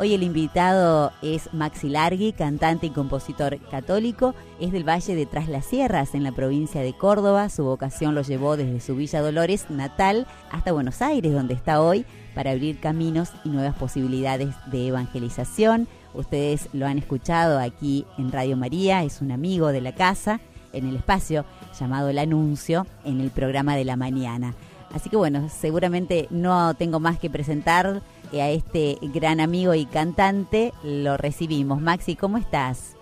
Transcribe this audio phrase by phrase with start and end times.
[0.00, 4.32] Hoy el invitado es Maxi Largui, cantante y compositor católico.
[4.60, 7.48] Es del Valle de Tras las Sierras, en la provincia de Córdoba.
[7.48, 12.06] Su vocación lo llevó desde su Villa Dolores natal hasta Buenos Aires, donde está hoy,
[12.36, 15.88] para abrir caminos y nuevas posibilidades de evangelización.
[16.14, 20.38] Ustedes lo han escuchado aquí en Radio María, es un amigo de la casa,
[20.72, 21.44] en el espacio
[21.76, 24.54] llamado El Anuncio, en el programa de la mañana.
[24.94, 28.00] Así que bueno, seguramente no tengo más que presentar
[28.32, 30.72] a este gran amigo y cantante.
[30.82, 31.80] Lo recibimos.
[31.80, 32.96] Maxi, ¿cómo estás?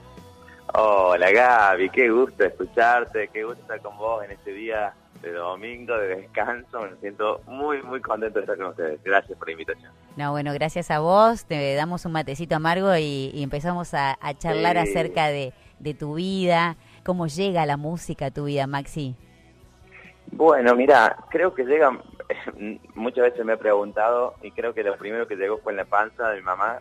[0.75, 5.97] Hola Gaby, qué gusto escucharte, qué gusto estar con vos en este día de domingo
[5.97, 6.81] de descanso.
[6.83, 9.03] Me siento muy, muy contento de estar con ustedes.
[9.03, 9.93] Gracias por la invitación.
[10.17, 11.45] No, bueno, gracias a vos.
[11.47, 16.77] Te damos un matecito amargo y, empezamos a, charlar acerca de, de tu vida.
[17.05, 19.17] ¿Cómo llega la música a tu vida, Maxi?
[20.33, 21.91] Bueno, mira, creo que llega,
[22.95, 25.85] muchas veces me he preguntado y creo que lo primero que llegó fue en la
[25.85, 26.79] panza de mi mamá.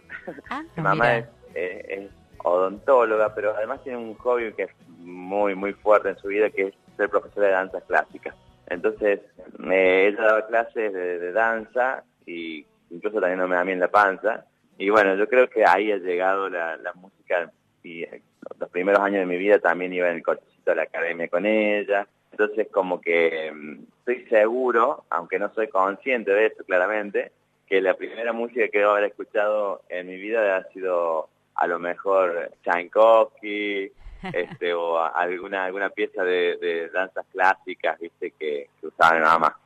[0.49, 2.09] Ah, mi mamá es, es,
[2.44, 6.67] odontóloga, pero además tiene un hobby que es muy, muy fuerte en su vida, que
[6.67, 8.36] es ser profesora de danza clásica.
[8.67, 9.22] Entonces,
[9.58, 13.88] me, ella daba clases de, danza y incluso también me da a mí en la
[13.88, 14.45] panza.
[14.77, 18.22] Y bueno, yo creo que ahí ha llegado la, la música y eh,
[18.59, 21.45] los primeros años de mi vida también iba en el cochecito a la academia con
[21.45, 27.31] ella entonces como que mm, estoy seguro, aunque no soy consciente de eso claramente,
[27.66, 31.80] que la primera música que debo haber escuchado en mi vida ha sido a lo
[31.80, 33.92] mejor Tchaikovsky,
[34.33, 39.58] este, o alguna alguna pieza de, danzas clásicas, viste, que, usaba mi mamá.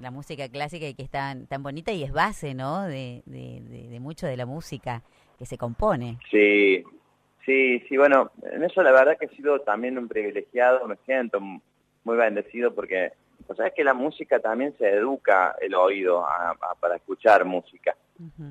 [0.00, 2.84] La música clásica y que es tan, tan bonita y es base, ¿no?
[2.84, 5.02] De, de mucho de la música
[5.38, 6.18] que se compone.
[6.30, 6.82] Sí,
[7.44, 11.40] sí, sí, bueno, en eso la verdad que he sido también un privilegiado, me siento
[12.04, 13.12] muy bendecido porque,
[13.46, 16.24] o sea, es que la música también se educa el oído
[16.80, 17.96] para escuchar música.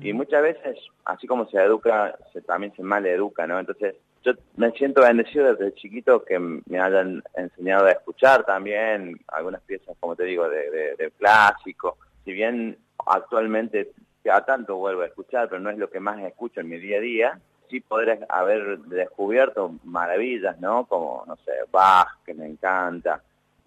[0.00, 3.58] Y muchas veces, así como se educa, se, también se mal educa, ¿no?
[3.58, 9.62] Entonces, yo me siento bendecido desde chiquito que me hayan enseñado a escuchar también algunas
[9.62, 11.98] piezas, como te digo, de, de, clásico.
[12.24, 12.76] Si bien
[13.06, 13.92] actualmente
[14.24, 16.98] ya tanto vuelvo a escuchar, pero no es lo que más escucho en mi día
[16.98, 20.84] a día, sí poder haber descubierto maravillas, ¿no?
[20.86, 23.22] Como, no sé, Bach, que me encanta,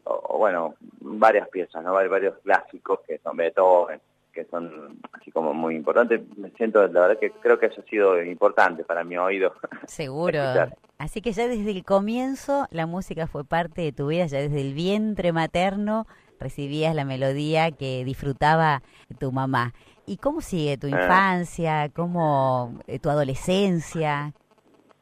[0.06, 1.98] o, bueno, varias piezas, ¿no?
[1.98, 6.22] Hay varios clásicos que son Beethoven, que son así como muy importantes.
[6.38, 9.54] Me siento, la verdad que creo que eso ha sido importante para mi oído.
[9.88, 10.40] Seguro.
[10.98, 14.62] así que ya desde el comienzo la música fue parte de tu vida, ya desde
[14.62, 16.06] el vientre materno
[16.40, 18.82] recibías la melodía que disfrutaba
[19.20, 19.74] tu mamá.
[20.06, 20.90] ¿Y cómo sigue tu ah.
[20.90, 21.90] infancia?
[21.96, 24.34] ¿Cómo eh, tu adolescencia?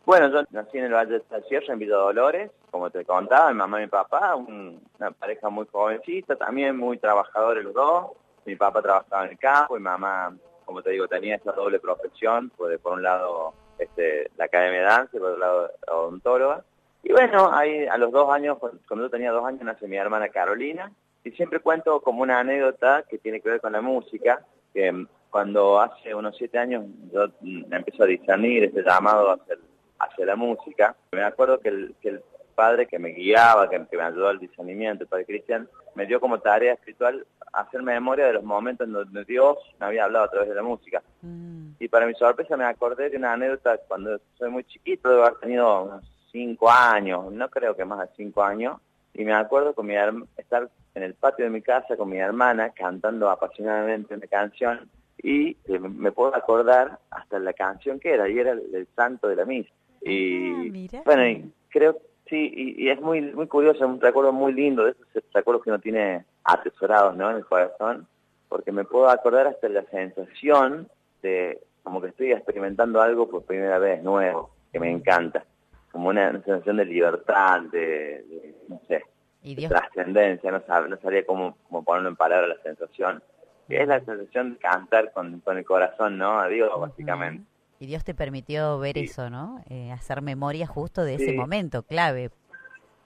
[0.06, 3.58] Bueno, yo nací en el Valle de Sierra, en Villa Dolores, como te contaba, mi
[3.58, 8.12] mamá y mi papá, una pareja muy jovencita, también muy trabajadores los dos.
[8.46, 12.52] Mi papá trabajaba en el campo mi mamá, como te digo, tenía esa doble profesión,
[12.58, 16.64] pues por un lado este, la academia de danza por otro lado odontóloga.
[17.04, 20.30] Y bueno, ahí a los dos años, cuando yo tenía dos años, nace mi hermana
[20.30, 20.92] Carolina.
[21.24, 24.44] Y siempre cuento como una anécdota que tiene que ver con la música,
[24.74, 29.56] que cuando hace unos siete años yo mm, empecé a discernir este llamado hacia
[30.02, 30.96] hacia la música.
[31.12, 35.04] Me acuerdo que el, que el padre que me guiaba, que, me ayudó al discernimiento,
[35.04, 39.26] el padre Cristian, me dio como tarea espiritual hacer memoria de los momentos en donde
[39.26, 41.04] Dios me había hablado a través de la música.
[41.22, 41.72] Mm.
[41.80, 45.40] Y para mi sorpresa me acordé de una anécdota cuando soy muy chiquito, debo haber
[45.40, 48.80] tenido unos cinco años, no creo que más de cinco años,
[49.14, 49.96] y me acuerdo con mi
[50.38, 54.90] estar en el patio de mi casa con mi hermana cantando apasionadamente una canción
[55.24, 59.46] y me puedo acordar hasta la canción que era, y era el santo de la
[59.46, 59.70] misa.
[60.02, 61.98] Y ah, bueno, creo,
[62.32, 65.80] sí, y, es muy muy curioso, un recuerdo muy lindo de esos recuerdos que uno
[65.80, 67.30] tiene atesorados ¿no?
[67.30, 68.08] en el corazón,
[68.50, 70.90] porque me puedo acordar hasta la sensación
[71.22, 75.46] de como que estoy experimentando algo por primera vez nuevo, que me encanta,
[75.92, 79.04] como una, sensación de libertad, de, no sé,
[79.44, 83.22] de trascendencia, no, sab, no sabría cómo, cómo ponerlo en palabras la sensación,
[83.68, 86.40] que es la sensación de cantar con, con el corazón, ¿no?
[86.40, 87.51] A Dios, básicamente.
[87.82, 89.64] Y Dios te permitió ver eso, ¿no?
[89.68, 92.30] Eh, hacer memoria justo de ese momento clave.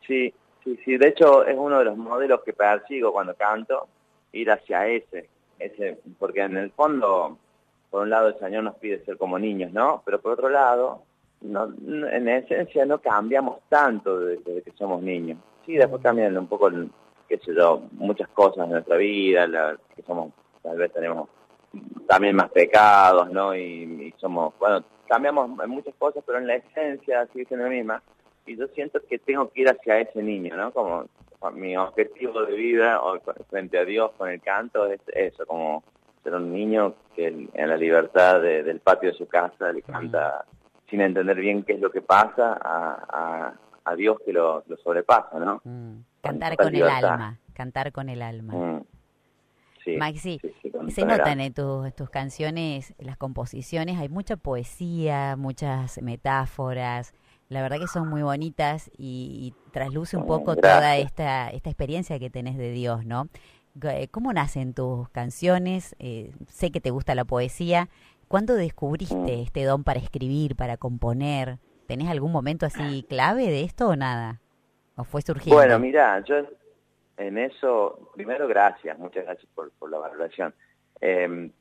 [0.06, 0.33] Sí,
[0.66, 0.98] sí, sí.
[0.98, 3.88] De hecho, es uno de los modelos que persigo cuando canto,
[4.33, 5.30] ir hacia ese.
[5.60, 7.38] ese porque en el fondo,
[7.89, 10.01] por un lado, el Señor nos pide ser como niños, ¿no?
[10.04, 11.04] Pero por otro lado,
[11.39, 11.74] no,
[12.12, 15.38] en esencia no cambiamos tanto desde que somos niños.
[15.66, 16.69] Sí, después cambian un poco,
[17.30, 21.30] qué sé yo, muchas cosas en nuestra vida, la, que somos, tal vez tenemos
[22.07, 23.56] también más pecados, ¿no?
[23.56, 28.04] Y, somos, bueno, cambiamos muchas cosas, pero en la esencia sigue siendo la misma.
[28.45, 30.72] Y yo siento que tengo que ir hacia ese niño, ¿no?
[30.72, 31.06] Como
[31.54, 33.19] mi objetivo de vida o
[33.50, 35.83] frente a Dios con el canto es eso, como
[36.24, 40.44] ser un niño que en la libertad del patio de su casa le canta
[40.89, 45.62] sin entender bien qué es lo que pasa a, a, Dios que lo, sobrepasa, ¿no?
[45.63, 46.00] Mm.
[46.21, 48.54] Cantar con, el alma, cantar con el alma.
[48.54, 48.86] Mm.
[49.98, 50.40] Maxi,
[50.90, 57.14] se notan en tus, tus canciones, las composiciones, hay mucha poesía, muchas metáforas,
[57.48, 62.30] la verdad que son muy bonitas y, trasluce un poco toda esta, esta experiencia que
[62.30, 63.28] tenés de Dios, ¿no?
[63.84, 65.96] Eh, ¿Cómo nacen tus canciones?
[66.00, 67.90] Eh, sé que te gusta la poesía.
[68.30, 69.42] ¿Cuándo descubriste mm.
[69.42, 71.60] este don para escribir, para componer?
[71.88, 74.42] ¿Tenés algún momento así clave de esto o nada?
[74.96, 75.58] ¿O fue surgiendo?
[75.58, 76.38] Bueno, mira, yo
[77.18, 80.54] en eso, primero gracias, muchas gracias por, la valoración.
[81.02, 81.52] Em,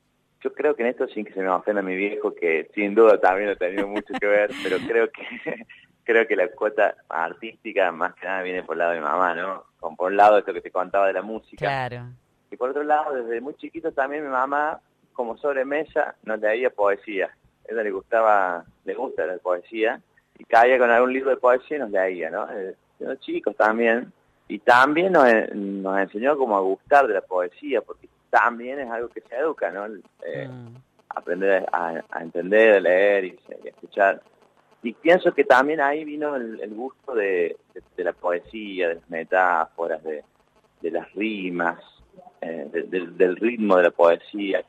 [0.41, 3.21] yo creo que en esto, sin que se me ofenda mi viejo, que sin duda
[3.21, 5.67] también ha tenido mucho que ver, pero creo que
[6.05, 9.35] creo que la cuota artística más que nada viene por el lado de mi mamá,
[9.35, 9.65] ¿no?
[9.81, 11.65] Como por un lado esto que te contaba de la música.
[11.65, 12.09] Claro.
[12.51, 14.81] Y por otro lado, desde muy chiquito también mi mamá,
[15.12, 17.31] como sobremesa, nos leía poesía.
[17.69, 20.01] A ella le gustaba, le gusta la poesía,
[20.39, 22.47] y caía con algún libro de poesía y nos leía, ¿no?
[22.53, 24.12] Eh, los chicos también.
[24.49, 29.08] Y también nos, nos enseñó como a gustar de la poesía, porque también es algo
[29.08, 29.87] que se educa, ¿no?
[29.87, 30.75] Eh, mm.
[31.08, 34.20] Aprender a, entender, a leer y, a escuchar.
[34.82, 37.56] Y pienso que también ahí vino el, gusto de,
[37.96, 40.25] la poesía, de las metáforas, de,
[40.91, 41.79] las rimas,
[42.41, 44.64] eh, del ritmo de la poesía.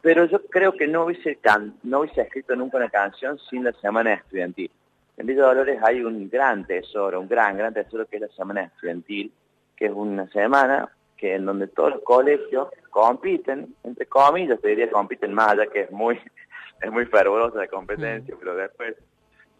[0.00, 1.38] Pero yo creo que no hubiese,
[1.84, 4.70] no hubiese escrito nunca una canción sin la Semana Estudiantil.
[5.16, 8.64] En Villa Dolores hay un gran tesoro, un gran, gran tesoro que es la Semana
[8.64, 9.32] Estudiantil,
[9.76, 14.90] que es una semana que en donde todos los colegios compiten, entre comillas, te diría
[14.90, 16.18] compiten más, ya que es muy,
[16.82, 18.38] es muy fervorosa la competencia, mm.
[18.38, 18.96] pero después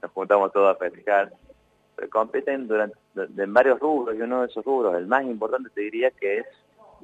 [0.03, 1.33] nos juntamos todos a festejar.
[1.95, 5.83] Pero compiten durante, en varios rubros, y uno de esos rubros, el más importante te
[5.83, 6.47] diría que es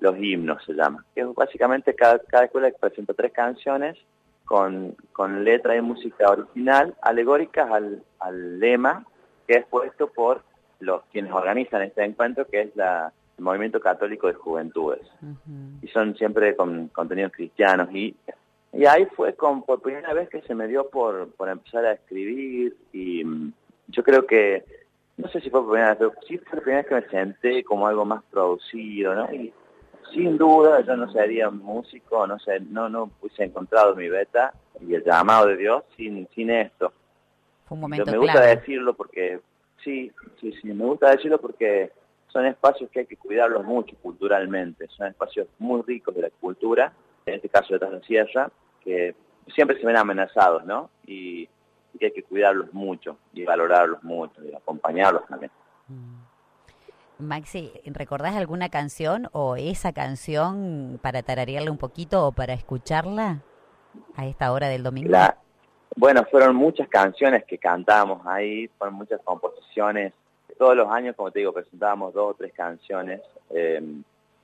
[0.00, 1.04] los himnos, se llama.
[1.14, 3.96] Que es básicamente cada, cada escuela presenta tres canciones
[4.48, 9.04] con, con letra y música original, alegóricas al, al lema
[9.46, 10.42] que es puesto por
[10.80, 15.06] los quienes organizan este encuentro, que es la el movimiento católico de juventudes.
[15.80, 17.88] Y son siempre con contenidos cristianos.
[17.92, 18.14] Y,
[18.72, 21.92] y ahí fue con, por primera vez que se me dio por, por empezar a
[21.92, 22.76] escribir.
[22.92, 23.52] Y mm,
[23.88, 24.64] yo creo que,
[25.16, 27.08] no sé si fue por primera vez, pero sí fue la primera vez que me
[27.10, 29.32] senté como algo más producido, ¿no?
[29.32, 29.52] Y
[30.12, 34.94] sin duda yo no sería músico, no sé, no, no hubiese encontrado mi beta y
[34.94, 36.92] el llamado de Dios sin, sin esto.
[37.66, 39.40] Fue un momento me gusta decirlo porque,
[39.84, 40.10] sí,
[40.40, 41.92] sí, sí, me gusta decirlo porque
[42.28, 46.92] son espacios que hay que cuidarlos mucho culturalmente, son espacios muy ricos de la cultura,
[47.26, 48.50] en este caso de la Sierra,
[48.82, 49.14] que
[49.54, 50.90] siempre se ven amenazados, ¿no?
[51.06, 51.48] Y,
[51.98, 55.50] que hay que cuidarlos mucho y valorarlos mucho y acompañarlos también.
[57.18, 63.42] Maxi, ¿recordás alguna canción o esa canción para tararearla un poquito o para escucharla
[64.16, 65.10] a esta hora del domingo?
[65.96, 70.12] bueno, fueron muchas canciones que cantábamos ahí, fueron muchas composiciones
[70.58, 73.20] todos los años, como te digo, presentábamos dos o tres canciones.
[73.50, 73.82] Eh,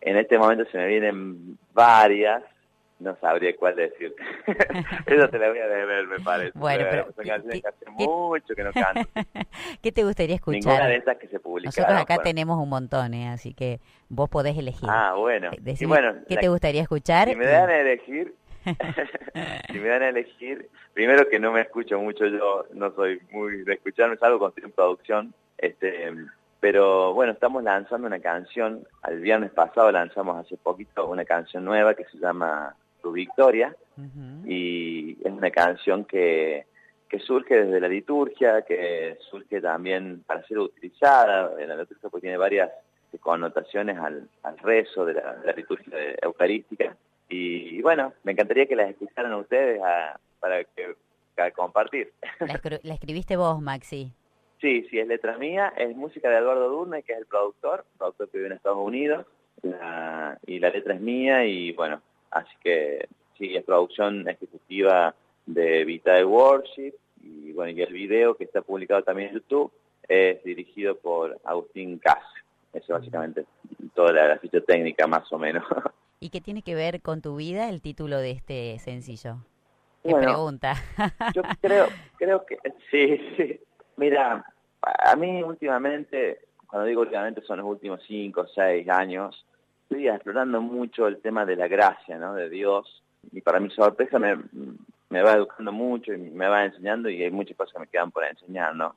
[0.01, 2.43] en este momento se me vienen varias,
[2.99, 4.15] no sabría cuál decir.
[5.07, 6.59] Eso te la voy a deber, me parece.
[6.59, 9.09] Bueno, pero, Son canciones que hace mucho que no canto.
[9.83, 10.61] ¿Qué te gustaría escuchar?
[10.61, 11.75] Ninguna de esas que se publicaron.
[11.77, 13.29] Nosotros acá tenemos un montón, ¿eh?
[13.29, 14.89] así que vos podés elegir.
[14.91, 15.51] Ah, bueno.
[15.53, 17.29] y bueno ¿Qué te gustaría escuchar?
[17.29, 18.35] Si me dan a elegir,
[19.73, 23.65] si me dan a elegir, primero que no me escucho mucho, yo no soy muy
[23.65, 26.13] de escucharme, salgo con en producción, este,
[26.61, 31.95] pero bueno, estamos lanzando una canción, al viernes pasado lanzamos hace poquito una canción nueva
[31.95, 33.77] que se llama Tu Victoria,
[34.47, 36.65] y es una canción que,
[37.07, 42.23] que surge desde la liturgia, que surge también para ser utilizada en la liturgia porque
[42.23, 42.71] tiene varias
[43.21, 45.93] connotaciones al, al rezo de la, liturgia
[46.23, 46.97] eucarística.
[47.29, 49.83] Y, bueno, me encantaría que las escucharan ustedes
[50.41, 50.97] para que
[51.55, 52.11] compartir.
[52.41, 54.13] La, escribiste vos, Maxi.
[54.63, 58.31] Sí, sí, es letra mía, es música de Eduardo Durne, que es el productor, productor
[58.31, 59.27] que vive en Estados Unidos,
[60.47, 62.01] y la letra es mía, y bueno,
[62.35, 65.15] así que sí, es producción ejecutiva
[65.47, 69.73] de Vita de Worship, y bueno, y el video que está publicado también en YouTube
[70.09, 72.23] es dirigido por Agustín Cas.
[72.73, 73.47] Eso básicamente
[73.95, 75.65] toda la, ficha técnica más o menos.
[76.21, 79.37] ¿Y qué tiene que ver con tu vida el título de este sencillo?
[80.03, 80.75] ¿Qué pregunta?
[81.35, 81.87] yo creo,
[82.19, 82.59] creo que
[82.91, 83.61] sí, sí.
[83.97, 84.45] Mira,
[84.83, 89.47] a mí últimamente, cuando digo últimamente son los últimos cinco o seis años,
[90.03, 92.35] explorando mucho el tema de la gracia, ¿no?
[92.35, 93.03] De Dios.
[93.33, 94.37] Y para mi sorpresa me,
[95.11, 98.11] me va educando mucho y me va enseñando y hay muchas cosas que me quedan
[98.11, 98.95] por enseñar, ¿no?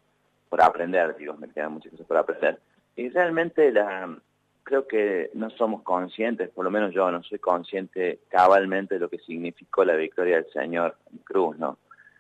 [0.50, 2.60] Por aprender, digo, me quedan muchas cosas por aprender.
[2.96, 4.18] Y realmente la,
[4.64, 9.10] creo que no somos conscientes, por lo menos yo no soy consciente cabalmente de lo
[9.10, 11.78] que significó la victoria del Señor en cruz, ¿no?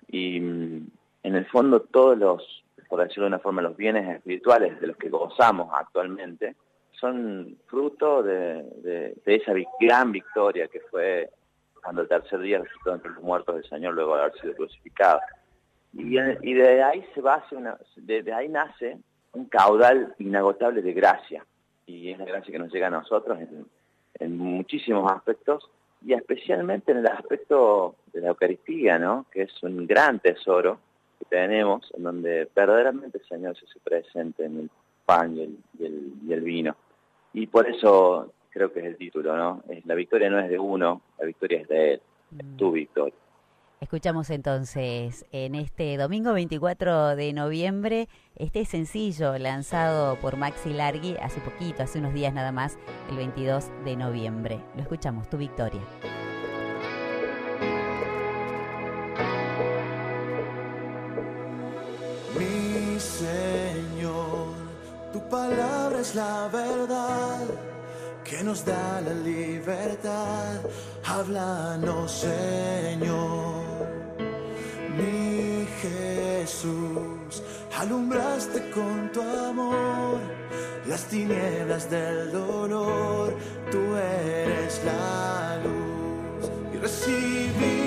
[0.07, 0.87] Y mm,
[1.23, 4.95] en el fondo todos los, por decirlo de una forma, los bienes espirituales de los
[4.95, 6.55] que gozamos actualmente
[6.99, 11.29] son fruto de, esa gran victoria que fue
[11.81, 15.19] cuando el tercer día resucitó entre los muertos del Señor luego de haber sido crucificado.
[15.93, 18.97] Y, y de ahí se base una, de ahí nace
[19.33, 21.45] un caudal inagotable de gracia
[21.87, 23.39] y es la gracia que nos llega a nosotros
[24.19, 25.69] en, muchísimos aspectos
[26.05, 29.25] y especialmente en el aspecto de la Eucaristía, ¿no?
[29.31, 30.79] que es un gran tesoro
[31.17, 34.69] que tenemos, en donde verdaderamente el Señor se hace presente en el
[35.05, 35.57] pan y el,
[36.27, 36.75] y el, vino.
[37.33, 39.63] Y por eso creo que es el título, ¿no?
[39.85, 42.01] La victoria no es de uno, la victoria es de Él,
[42.37, 42.73] es tu mm.
[42.73, 43.13] victoria.
[43.79, 51.39] Escuchamos entonces en este domingo 24 de noviembre este sencillo lanzado por Maxi Largui hace
[51.41, 52.79] poquito, hace unos días nada más,
[53.11, 54.59] el 22 de noviembre.
[54.75, 55.81] Lo escuchamos, tu victoria.
[66.07, 67.45] Es la verdad
[68.23, 70.61] que nos da la libertad.
[71.05, 73.63] Háblanos, Señor.
[74.97, 77.43] Mi Jesús,
[77.77, 80.19] alumbraste con tu amor
[80.87, 83.35] las tinieblas del dolor.
[83.71, 87.86] Tú eres la luz y recibimos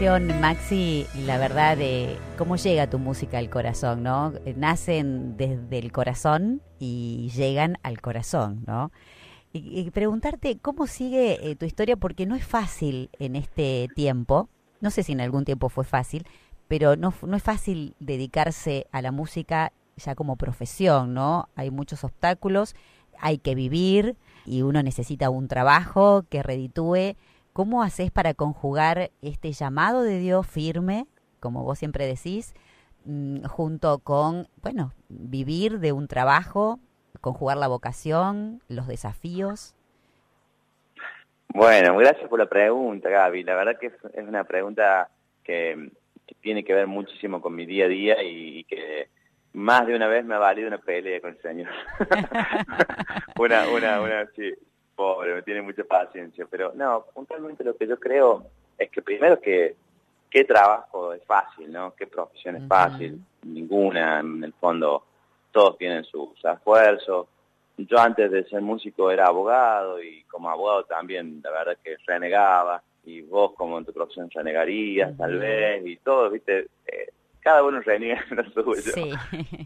[0.00, 4.32] Maxi, la verdad, de cómo llega tu música al corazón, ¿no?
[4.56, 8.90] Nacen desde el corazón y llegan al corazón, ¿no?
[9.52, 14.48] Y, preguntarte cómo sigue eh, tu historia, porque no es fácil en este tiempo,
[14.80, 16.26] no sé si en algún tiempo fue fácil,
[16.66, 21.48] pero no, no es fácil dedicarse a la música ya como profesión, ¿no?
[21.54, 22.74] Hay muchos obstáculos,
[23.20, 27.14] hay que vivir y uno necesita un trabajo que reditúe
[27.54, 31.06] ¿Cómo haces para conjugar este llamado de Dios firme,
[31.38, 32.52] como vos siempre decís,
[33.04, 36.80] mm, junto con, bueno, vivir de un trabajo,
[37.20, 39.76] conjugar la vocación, los desafíos?
[41.46, 43.44] Bueno, gracias por la pregunta, Gaby.
[43.44, 45.08] La verdad que es una pregunta
[45.44, 45.92] que,
[46.40, 49.10] tiene que ver muchísimo con mi día a día y, que
[49.52, 51.70] más de una vez me ha valido una pelea con el Señor.
[53.38, 54.52] una, una, una, sí,
[54.94, 58.46] pobre, me tiene mucha paciencia, pero no, puntualmente lo que yo creo
[58.78, 59.76] es que primero que
[60.30, 61.94] qué trabajo es fácil, ¿no?
[61.94, 65.04] Qué profesión es fácil, ninguna, en el fondo
[65.52, 67.28] todos tienen sus esfuerzos.
[67.76, 72.82] Yo antes de ser músico era abogado y como abogado también, la verdad que renegaba
[73.04, 77.10] y vos como en tu profesión renegarías tal vez y todo, viste, eh,
[77.40, 78.92] cada uno renega en lo suyo.
[78.92, 79.12] Sí.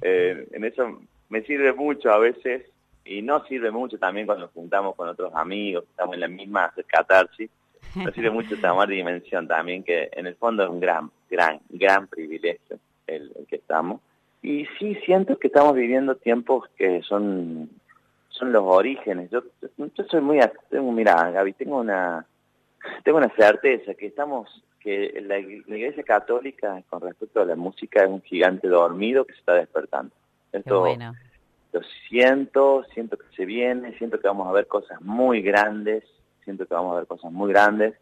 [0.03, 2.67] Eh, en eso me sirve mucho a veces
[3.09, 6.73] y no sirve mucho también cuando nos juntamos con otros amigos, estamos en la misma
[6.87, 7.51] catarsis,
[7.97, 12.07] no sirve mucho tomar dimensión también, que en el fondo es un gran, gran, gran
[12.07, 14.03] privilegio el, que estamos.
[14.43, 17.71] Y sí siento que estamos viviendo tiempos que son,
[18.29, 19.31] son los orígenes.
[19.31, 19.43] Yo,
[19.79, 20.39] yo soy muy,
[20.69, 22.27] tengo, mira, Gaby, tengo una,
[23.05, 28.11] tengo una certeza que estamos, que la, Iglesia Católica con respecto a la música es
[28.11, 30.15] un gigante dormido que se está despertando.
[30.53, 31.15] Esto, bueno
[31.73, 36.05] lo siento, siento que se viene, siento que vamos a ver cosas muy grandes,
[36.45, 37.95] siento que vamos a ver cosas muy grandes.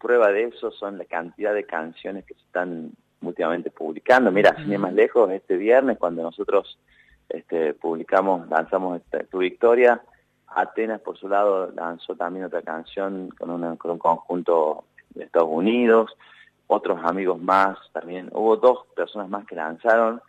[0.00, 4.30] Prueba de eso son la cantidad de canciones que se están últimamente publicando.
[4.30, 6.78] Mira, sin ir más lejos, este viernes cuando nosotros
[7.28, 10.00] este, publicamos, lanzamos este, Tu Victoria,
[10.46, 15.50] Atenas por su lado lanzó también otra canción con, una, con un conjunto de Estados
[15.50, 16.16] Unidos,
[16.68, 20.22] otros amigos más también, hubo dos personas más que lanzaron,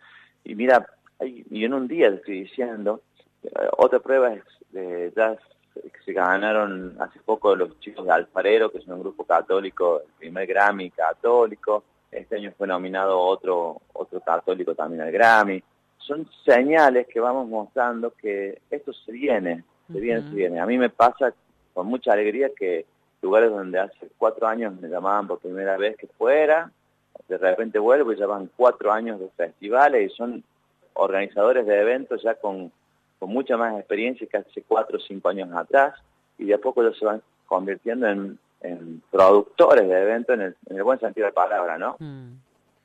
[0.44, 0.86] y mira,
[1.26, 3.02] y en un día estoy diciendo,
[3.42, 5.38] eh, otra prueba es de jazz
[5.74, 10.12] que se ganaron hace poco los chicos de Alfarero, que es un grupo católico, el
[10.18, 11.84] primer Grammy católico.
[12.10, 15.62] Este año fue nominado otro, otro católico también al Grammy.
[15.98, 20.60] Son señales que vamos mostrando que esto se viene, se viene, se viene.
[20.60, 21.32] A mí me pasa
[21.72, 22.84] con mucha alegría que
[23.22, 26.72] lugares donde hace cuatro años me llamaban por primera vez que fuera,
[27.28, 30.42] de repente vuelvo y ya van cuatro años de festivales y son
[30.94, 32.72] organizadores de eventos ya con,
[33.18, 35.94] con mucha más experiencia que hace cuatro o cinco años atrás
[36.38, 38.38] y de a poco ellos se van convirtiendo en,
[39.10, 41.96] productores de eventos en el, buen sentido de la palabra, ¿no?
[41.98, 42.34] Mm.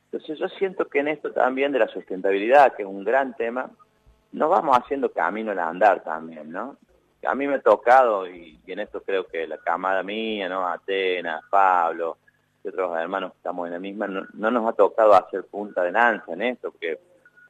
[0.05, 3.69] Entonces yo siento que en esto también de la sustentabilidad, que es un gran tema,
[4.31, 6.77] nos vamos haciendo camino al andar también, ¿no?
[7.27, 10.65] A mí me ha tocado, y, en esto creo que la camada mía, ¿no?
[10.65, 12.17] Atenas, Pablo,
[12.63, 15.83] y otros hermanos que estamos en la misma, no, no nos ha tocado hacer punta
[15.83, 16.99] de lanza en esto, porque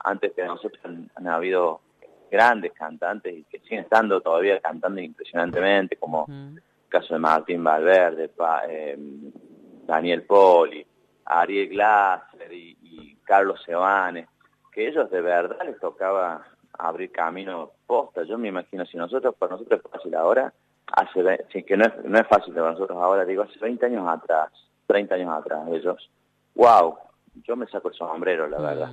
[0.06, 1.82] antes que nosotros han, habido
[2.32, 8.32] grandes cantantes y que siguen estando todavía cantando impresionantemente, como el caso de Martín Valverde,
[8.70, 8.98] eh,
[9.86, 10.86] Daniel Poli,
[11.26, 14.28] Ariel Glasser y, Carlos Sebane,
[14.72, 16.46] que ellos de verdad les tocaba
[16.78, 18.24] abrir camino posta.
[18.24, 20.54] Yo me imagino, si nosotros, para nosotros es fácil ahora,
[20.86, 24.08] hace, sí, que no es, no es fácil para nosotros ahora, digo, hace 20 años
[24.08, 24.52] atrás,
[24.86, 26.12] 30 años atrás, ellos,
[26.54, 26.96] wow,
[27.34, 28.92] yo me saco el sombrero, la verdad.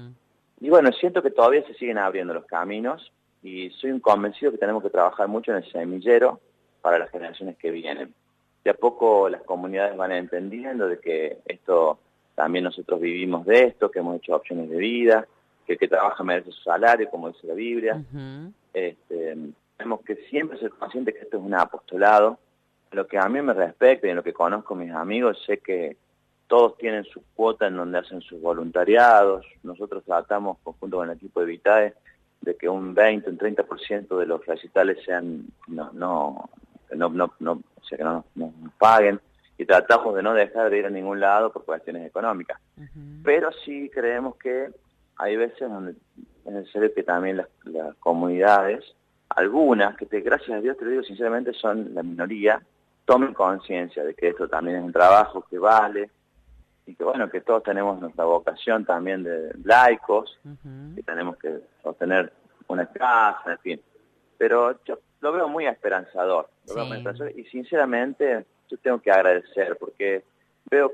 [0.63, 3.11] Y bueno, siento que todavía se siguen abriendo los caminos
[3.43, 6.39] y soy un convencido que tenemos que trabajar mucho en el semillero
[6.81, 8.15] para las generaciones que vienen.
[8.63, 11.99] De a poco las comunidades van entendiendo de que esto
[12.37, 15.27] también nosotros vivimos de esto, que hemos hecho opciones de vida,
[15.67, 18.01] que el que trabaja merece su salario, como dice la Biblia.
[18.73, 19.37] este,
[19.77, 22.39] tenemos que siempre ser conscientes que esto es un apostolado.
[22.93, 25.59] lo que a mí me respecta y en lo que conozco a mis amigos, sé
[25.59, 25.97] que
[26.53, 29.47] todos tienen su cuota en donde hacen sus voluntariados.
[29.63, 31.95] Nosotros tratamos, conjunto con el equipo de Vitae,
[32.43, 36.51] de que un 20, un 30% de los recitales sean, no, no,
[36.95, 39.19] no, no, no, o sea, que no nos paguen
[39.57, 42.61] y tratamos de no dejar de ir a ningún lado por cuestiones económicas.
[43.25, 44.69] Pero sí creemos que
[45.17, 45.93] hay veces donde
[46.45, 48.85] es necesario que también las, las comunidades,
[49.31, 52.61] algunas, que te, gracias a Dios te lo digo sinceramente, son la minoría,
[53.07, 56.11] tomen conciencia de que esto también es un trabajo que vale,
[56.87, 60.39] y que bueno, que todos tenemos nuestra vocación también de laicos,
[60.95, 62.33] que tenemos que sostener
[62.69, 63.81] una casa, en fin.
[64.39, 66.49] Pero yo lo veo muy esperanzador,
[67.37, 70.25] y sinceramente yo tengo que agradecer porque
[70.71, 70.93] veo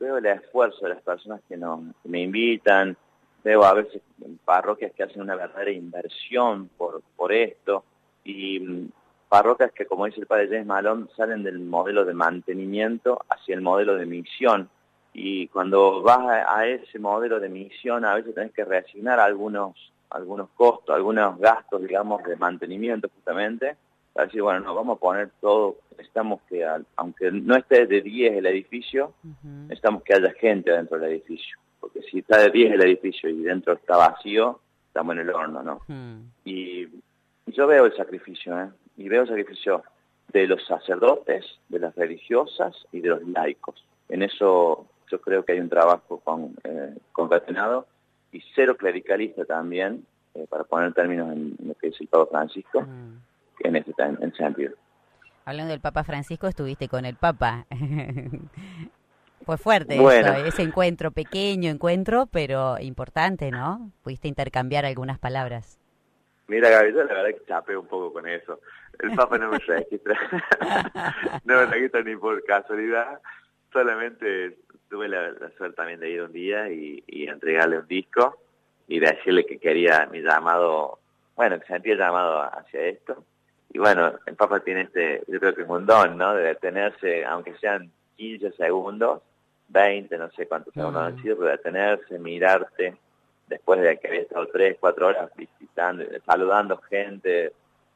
[0.00, 2.96] veo el esfuerzo de las personas que, nos, que me invitan,
[3.44, 4.02] veo a veces
[4.44, 7.84] parroquias que hacen una verdadera inversión por, por esto
[8.24, 8.88] y mm,
[9.28, 13.60] parroquias que, como dice el padre James Malone, salen del modelo de mantenimiento hacia el
[13.60, 14.70] modelo de misión.
[15.12, 19.74] Y cuando vas a, a ese modelo de misión, a veces tenés que reasignar algunos,
[20.10, 23.76] algunos costos, algunos gastos, digamos, de mantenimiento justamente,
[24.12, 28.38] para decir, bueno, no, vamos a poner todo, necesitamos que, aunque no esté de 10
[28.38, 29.48] el edificio, Ujú.
[29.68, 31.58] necesitamos que haya gente dentro del edificio.
[31.80, 35.62] Porque si está de 10 el edificio y dentro está vacío, estamos en el horno,
[35.62, 35.80] ¿no?
[35.86, 36.30] Mm.
[36.44, 36.86] Y
[37.46, 38.68] yo veo el sacrificio, ¿eh?
[38.96, 39.82] Y veo el sacrificio
[40.32, 43.82] de los sacerdotes, de las religiosas y de los laicos.
[44.08, 47.86] En eso yo creo que hay un trabajo con, eh, concatenado
[48.32, 52.26] y cero clericalista también, eh, para poner términos en, en lo que dice el Papa
[52.30, 53.16] Francisco, Mm.
[53.64, 54.74] en ese, en ese sentido.
[55.44, 57.66] Hablando del Papa Francisco, estuviste con el Papa.
[59.44, 60.32] Fue fuerte Bueno.
[60.34, 63.90] eso, ese encuentro, pequeño encuentro, pero importante, ¿no?
[64.02, 65.78] Pudiste intercambiar algunas palabras.
[66.46, 68.60] Mira, Gaby, yo la verdad que chapé un poco con eso.
[68.98, 70.18] El Papa no me registra,
[71.44, 73.18] no me registra ni por casualidad,
[73.72, 74.58] solamente
[74.90, 78.38] tuve la, la suerte también de ir un día y, y entregarle un disco
[78.88, 80.98] y decirle que quería mi llamado,
[81.36, 83.24] bueno, que sentía el llamado hacia esto.
[83.72, 86.34] Y bueno, el Papa tiene este, yo creo que es un don, ¿no?
[86.34, 89.22] De detenerse, aunque sean 15 segundos,
[89.68, 92.96] 20, no sé cuántos segundos han sido, pero detenerse, mirarte,
[93.46, 97.52] después de que había estado tres, cuatro horas visitando, saludando gente,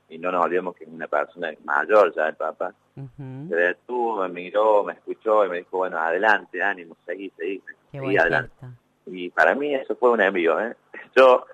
[0.08, 3.48] y no nos olvidemos que es una persona mayor ya el Papa, Ujú.
[3.48, 8.16] se detuvo, me miró, me escuchó y me dijo, bueno, adelante, ánimo, seguí, seguí, seguí
[8.16, 8.52] adelante.
[9.06, 10.76] Y para mí eso fue un envío, ¿eh?
[11.16, 11.44] Yo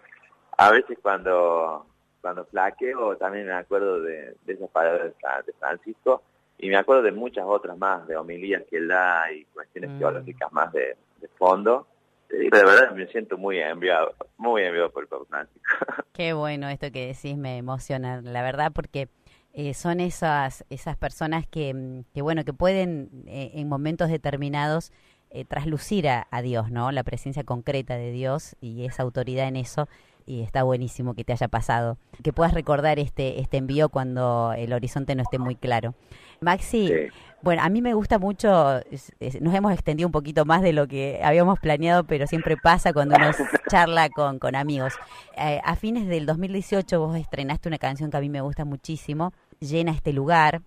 [0.57, 1.87] a veces cuando
[2.21, 5.13] cuando flaqueo también me acuerdo de, de esas palabras
[5.47, 6.23] de Francisco
[6.59, 9.99] y me acuerdo de muchas otras más, de homilías que él da y cuestiones Mm.
[9.99, 11.87] teológicas más de, de fondo.
[12.31, 15.49] De verdad me siento muy enviado, muy enviado por el Papa.
[16.13, 19.09] Qué bueno esto que decís, me emociona, la verdad, porque
[19.53, 24.93] eh, son esas, esas personas que, mm, que, bueno, que pueden eh, en momentos determinados
[25.31, 26.93] eh, traslucir a, a Dios, ¿no?
[26.93, 29.89] La presencia concreta de Dios y esa autoridad en eso.
[30.27, 31.97] Y está buenísimo que te haya pasado.
[32.23, 35.95] Que puedas recordar este, este envío cuando el horizonte no esté muy claro.
[36.41, 36.95] Maxi, Sí.
[37.43, 40.73] bueno, a mí me gusta mucho, es- es- nos hemos extendido un poquito más de
[40.73, 43.31] lo que habíamos planeado, pero siempre pasa cuando uno
[43.71, 44.95] charla con, con amigos.
[45.37, 49.33] Eh, a fines del 2018 vos estrenaste una canción que a mí me gusta muchísimo,
[49.61, 50.63] Llena este lugar.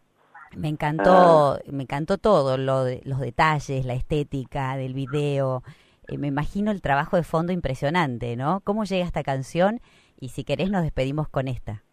[0.56, 5.64] Me encantó, me encantó todo, lo de- los detalles, la estética del video.
[6.08, 8.62] Eh, me imagino el trabajo de fondo impresionante, ¿no?
[8.64, 9.80] ¿Cómo llega esta canción?
[10.20, 11.84] Y si querés nos despedimos con esta.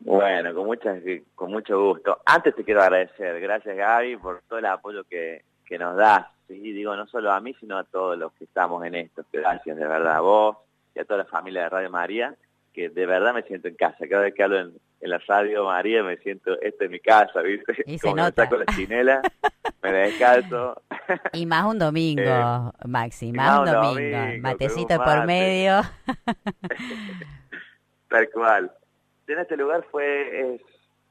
[0.00, 1.02] Bueno, con, muchas,
[1.34, 2.20] con mucho gusto.
[2.24, 6.26] Antes te quiero agradecer, gracias Gaby por todo el apoyo que, que nos das.
[6.46, 9.24] Sí, digo, no solo a mí, sino a todos los que estamos en esto.
[9.32, 10.56] Gracias de verdad a vos
[10.94, 12.34] y a toda la familia de Radio María,
[12.78, 14.06] que de verdad me siento en casa.
[14.08, 17.40] Cada vez que hablo en, en la Radio María me siento, esta es mi casa,
[17.42, 17.82] ¿viste?
[17.86, 18.44] Y se Como me nota.
[18.44, 19.20] saco la chinela,
[19.82, 20.80] me descalzo.
[21.32, 24.18] Y más un domingo, Eh, Maxi, más un más un domingo.
[24.18, 25.80] domingo, Matecito por medio.
[28.08, 28.72] Tal cual.
[29.26, 30.60] En este lugar fue es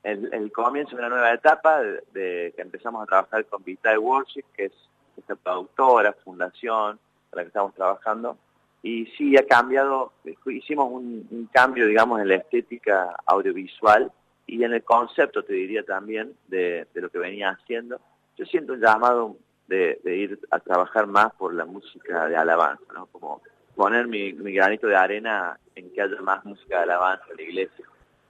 [0.04, 4.00] el, el comienzo de una nueva etapa de, de que empezamos a trabajar con Vital
[4.00, 4.72] Worship, que es
[5.18, 7.00] esta productora, fundación,
[7.30, 8.38] con la que estamos trabajando.
[8.84, 10.14] Y sí, ha cambiado,
[10.46, 14.12] hicimos un, cambio, digamos, en la estética audiovisual
[14.46, 18.00] y en el concepto, te diría también, de, lo que venía haciendo.
[18.38, 19.36] Yo siento un llamado
[19.68, 23.08] de, ir a trabajar más por la música de alabanza, ¿no?
[23.08, 23.42] Como
[23.76, 27.86] poner mi, granito de arena en que haya más música de alabanza en la iglesia.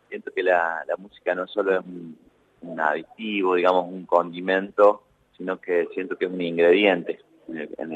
[0.09, 5.03] Siento que la, música no solo es un, aditivo, digamos, un condimento,
[5.37, 7.91] sino que siento que es un ingrediente en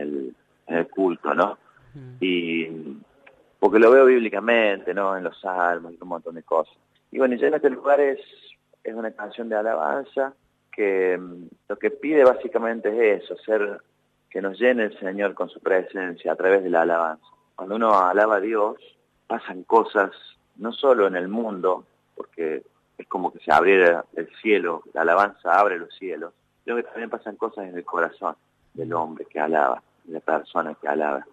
[0.67, 1.57] el culto, ¿no?
[2.19, 2.67] Y
[3.59, 5.15] porque lo veo bíblicamente, ¿no?
[5.15, 6.75] En los salmos y un montón de cosas.
[7.11, 8.19] Y bueno, ya en este lugar es,
[8.83, 10.33] es una canción de alabanza
[10.71, 13.81] que mm, lo que pide básicamente es eso, ser
[14.29, 17.25] que nos llene el Señor con su presencia a través de la alabanza.
[17.55, 18.77] Cuando uno alaba a Dios,
[19.27, 20.11] pasan cosas
[20.55, 22.63] no solo en el mundo, porque
[22.97, 27.09] es como que se abriera el cielo, la alabanza abre los cielos, sino que también
[27.09, 28.35] pasan cosas en el corazón
[28.73, 31.25] del hombre que alaba, de la persona que alaba.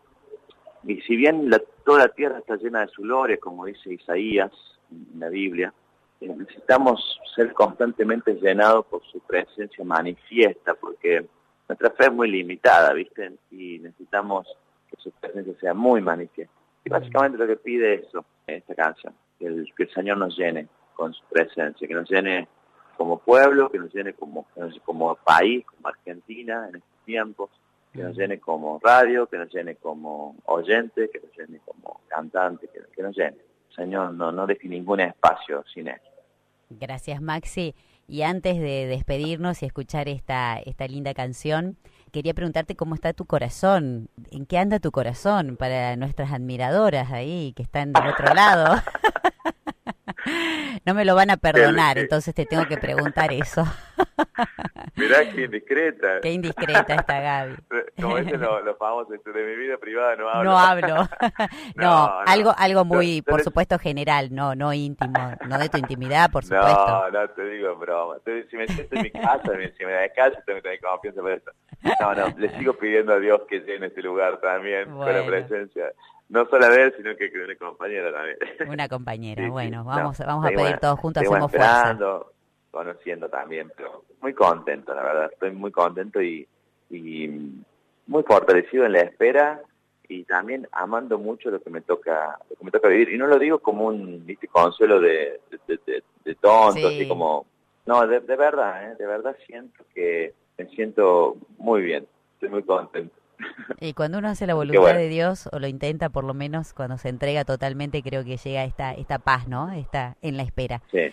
[0.88, 1.50] Y si bien
[1.84, 4.50] toda la tierra está llena de su gloria, como dice Isaías
[4.90, 5.70] en la Biblia,
[6.18, 11.26] eh, necesitamos ser constantemente llenados por su presencia manifiesta, porque
[11.68, 13.32] nuestra fe es muy limitada, ¿viste?
[13.50, 14.48] Y necesitamos
[14.90, 16.54] que su presencia sea muy manifiesta.
[16.86, 20.38] Y básicamente lo que pide es eso, esta canción, que el, que el Señor nos
[20.38, 22.48] llene con su presencia, que nos llene
[22.96, 24.46] como pueblo, que nos llene como,
[24.86, 27.50] como país, como Argentina en estos tiempos,
[27.98, 32.68] que nos llene como radio, que nos llene como oyente, que nos llene como cantante,
[32.68, 33.36] que, que nos llene.
[33.74, 36.00] Señor, no, no deje ningún espacio sin él.
[36.70, 37.74] Gracias, Maxi.
[38.06, 41.76] Y antes de despedirnos y escuchar esta, esta linda canción,
[42.10, 47.52] quería preguntarte cómo está tu corazón, en qué anda tu corazón para nuestras admiradoras ahí
[47.54, 48.82] que están del otro lado.
[50.86, 53.64] no me lo van a perdonar, entonces te tengo que preguntar eso.
[54.98, 56.20] Mirá qué indiscreta.
[56.20, 57.54] Qué indiscreta está Gaby.
[58.00, 60.50] Como dicen los, los famosos, de mi vida privada no hablo.
[60.50, 60.88] No hablo.
[61.76, 66.30] no, no, algo algo muy, por supuesto, general, no no íntimo, no de tu intimidad,
[66.30, 66.86] por supuesto.
[66.86, 68.16] No, no te digo broma.
[68.50, 71.20] Si me siento en mi casa, si me da de casa, tengo que tener confianza
[71.20, 71.50] por eso.
[72.00, 75.92] No, no, le sigo pidiendo a Dios que llene este lugar también, con la presencia
[76.28, 78.36] no solo a ver, sino que una compañera también.
[78.70, 81.96] Una compañera, bueno, vamos, vamos a pedir todos juntos, hacemos fuerza.
[82.70, 86.46] Conociendo también, pero muy contento, la verdad, estoy muy contento y,
[86.90, 87.28] y
[88.06, 89.62] muy fortalecido en la espera
[90.08, 93.26] y también amando mucho lo que me toca lo que me toca vivir y no
[93.26, 94.48] lo digo como un ¿viste?
[94.48, 97.44] consuelo de, de, de, tonto así como
[97.84, 98.96] no de, de verdad ¿eh?
[98.98, 103.14] de verdad siento que me siento muy bien estoy muy contento
[103.80, 106.98] y cuando uno hace la voluntad de Dios, o lo intenta por lo menos, cuando
[106.98, 109.70] se entrega totalmente, creo que llega esta, esta paz, ¿no?
[109.70, 110.82] Está en la espera.
[110.90, 111.12] Sí.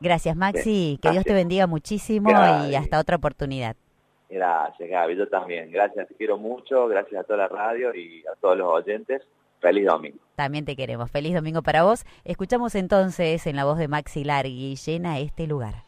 [0.00, 0.98] Gracias, Maxi.
[1.02, 2.30] Que Dios te bendiga muchísimo
[2.68, 3.76] y hasta otra oportunidad.
[4.28, 5.16] Gracias, Gaby.
[5.16, 5.70] Yo también.
[5.70, 6.86] Gracias, te quiero mucho.
[6.88, 9.22] Gracias a toda la radio y a todos los oyentes.
[9.60, 10.18] Feliz domingo.
[10.36, 11.10] También te queremos.
[11.10, 12.04] Feliz domingo para vos.
[12.24, 15.87] Escuchamos entonces en la voz de Maxi Largui, llena este lugar.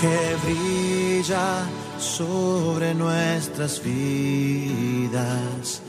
[0.00, 1.66] Que brilla
[1.98, 5.82] sobre nuestras vidas.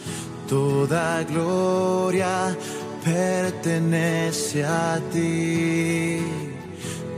[0.48, 2.56] Toda gloria
[3.04, 6.20] pertenece a ti.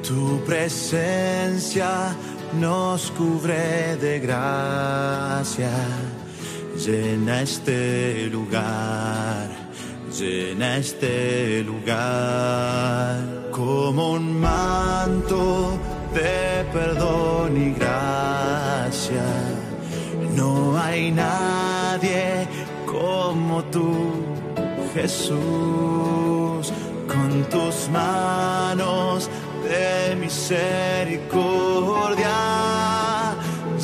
[0.04, 2.14] Tu presencia
[2.60, 5.72] nos cubre de gracia.
[6.86, 9.50] Llena este lugar,
[10.20, 15.80] llena este lugar como un manto
[16.14, 19.26] de perdón y gracia.
[20.36, 22.48] No hay nadie
[22.86, 24.24] como tú,
[24.94, 26.74] Jesús,
[27.08, 29.30] con tus manos
[29.64, 32.30] de misericordia.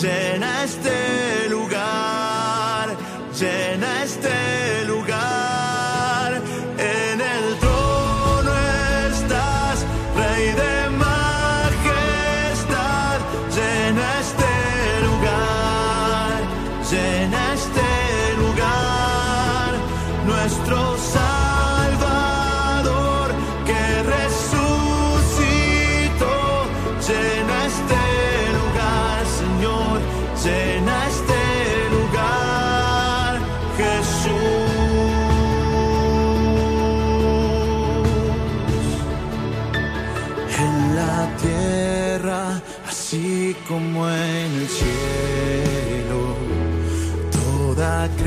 [0.01, 2.95] Llena este lugar,
[3.39, 3.76] llena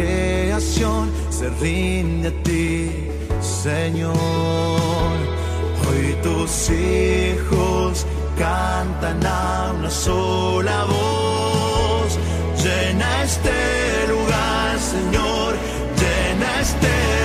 [0.00, 2.90] creación se rinde a ti,
[3.40, 4.14] Señor.
[5.86, 8.06] Hoy tus hijos
[8.38, 12.18] cantan a una sola voz.
[12.62, 13.56] Llena este
[14.08, 15.54] lugar, Señor,
[16.00, 17.19] llena este lugar.